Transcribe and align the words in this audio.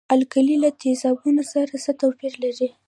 القلي 0.17 0.55
له 0.63 0.69
تیزابو 0.81 1.41
سره 1.53 1.73
څه 1.83 1.91
توپیر 2.01 2.33
لري. 2.43 2.69